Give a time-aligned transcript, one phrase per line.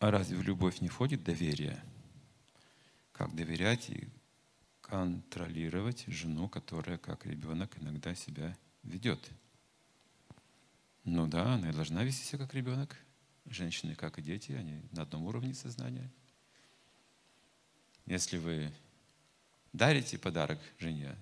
[0.00, 1.78] А разве в любовь не входит доверие?
[3.12, 4.08] Как доверять и
[4.80, 9.30] контролировать жену, которая как ребенок иногда себя ведет?
[11.04, 12.96] Ну да, она и должна вести себя как ребенок.
[13.44, 16.10] Женщины, как и дети, они на одном уровне сознания.
[18.06, 18.72] Если вы
[19.74, 21.14] дарите подарок жене,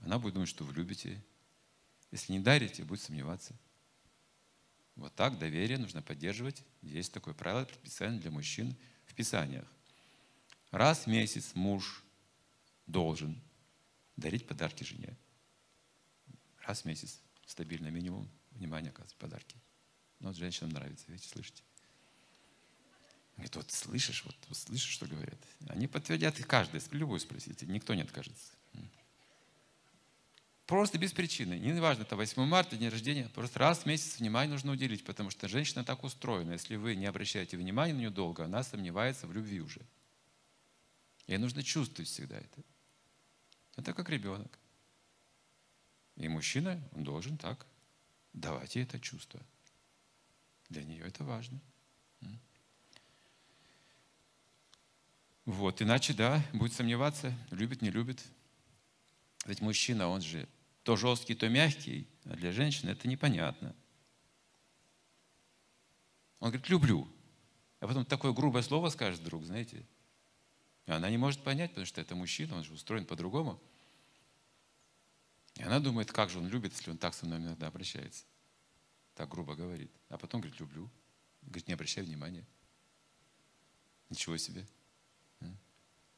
[0.00, 1.22] она будет думать, что вы любите.
[2.10, 3.54] Если не дарите, будет сомневаться.
[4.96, 6.62] Вот так доверие нужно поддерживать.
[6.82, 8.74] Есть такое правило, предписание для мужчин
[9.06, 9.66] в Писаниях.
[10.70, 12.02] Раз в месяц муж
[12.86, 13.40] должен
[14.16, 15.16] дарить подарки жене.
[16.62, 19.56] Раз в месяц, стабильно, минимум, внимание оказывать, подарки.
[20.18, 21.62] Но вот женщинам нравится, видите, слышите.
[23.36, 25.38] Говорит, вот слышишь, вот, вот слышишь, что говорят?
[25.68, 28.52] Они подтвердят, и каждый, любой спросите, никто не откажется.
[30.66, 31.54] Просто без причины.
[31.54, 33.28] Не важно, это 8 марта, день рождения.
[33.28, 36.52] Просто раз в месяц внимание нужно уделить, потому что женщина так устроена.
[36.52, 39.80] Если вы не обращаете внимания на нее долго, она сомневается в любви уже.
[41.28, 42.62] Ей нужно чувствовать всегда это.
[43.76, 44.58] Это как ребенок.
[46.16, 47.64] И мужчина, он должен так
[48.32, 49.40] давать ей это чувство.
[50.68, 51.60] Для нее это важно.
[55.44, 58.20] Вот, иначе, да, будет сомневаться, любит, не любит.
[59.44, 60.48] Ведь мужчина, он же
[60.86, 63.74] то жесткий, то мягкий, а для женщины это непонятно.
[66.38, 67.08] Он говорит, люблю.
[67.80, 69.84] А потом такое грубое слово скажет вдруг, знаете.
[70.86, 73.60] И она не может понять, потому что это мужчина, он же устроен по-другому.
[75.56, 78.24] И она думает, как же он любит, если он так со мной иногда обращается.
[79.16, 79.90] Так грубо говорит.
[80.08, 80.88] А потом говорит, люблю.
[81.42, 82.46] Говорит, не обращай внимания.
[84.08, 84.64] Ничего себе.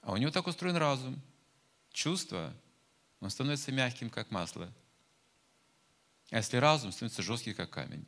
[0.00, 1.22] А у него так устроен разум.
[1.92, 2.52] Чувства
[3.20, 4.72] он становится мягким, как масло.
[6.30, 8.06] А если разум, становится жесткий, как камень.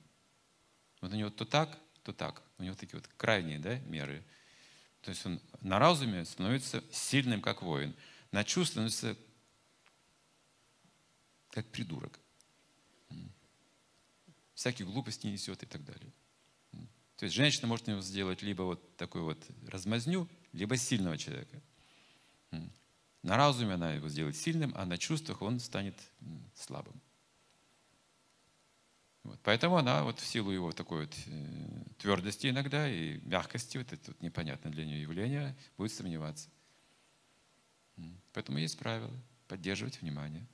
[1.01, 2.43] Вот у него то так, то так.
[2.59, 4.25] У него такие вот крайние да, меры.
[5.03, 7.95] То есть он на разуме становится сильным, как воин.
[8.33, 9.17] На чувство становится
[11.51, 12.19] как придурок.
[14.55, 16.13] Всякие глупости несет и так далее.
[17.17, 21.61] То есть женщина может него сделать либо вот такой вот размазню, либо сильного человека.
[23.29, 25.95] На разуме она его сделает сильным, а на чувствах он станет
[26.55, 26.99] слабым.
[29.23, 29.39] Вот.
[29.43, 34.13] Поэтому она вот в силу его такой вот э, твердости иногда и мягкости, вот это
[34.13, 36.49] вот непонятное для нее явление, будет сомневаться.
[38.33, 39.13] Поэтому есть правило
[39.47, 40.47] поддерживать внимание.